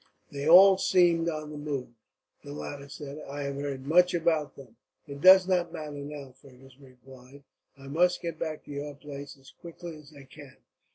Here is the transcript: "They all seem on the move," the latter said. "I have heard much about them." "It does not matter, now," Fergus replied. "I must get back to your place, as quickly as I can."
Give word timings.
"They 0.31 0.47
all 0.49 0.79
seem 0.79 1.29
on 1.29 1.51
the 1.51 1.59
move," 1.59 1.89
the 2.43 2.53
latter 2.53 2.89
said. 2.89 3.19
"I 3.29 3.43
have 3.43 3.57
heard 3.57 3.85
much 3.85 4.15
about 4.15 4.55
them." 4.55 4.75
"It 5.05 5.21
does 5.21 5.47
not 5.47 5.71
matter, 5.71 5.91
now," 6.01 6.31
Fergus 6.31 6.79
replied. 6.79 7.43
"I 7.77 7.87
must 7.87 8.19
get 8.19 8.39
back 8.39 8.63
to 8.65 8.71
your 8.71 8.95
place, 8.95 9.37
as 9.37 9.51
quickly 9.51 9.97
as 9.97 10.11
I 10.11 10.23
can." 10.23 10.57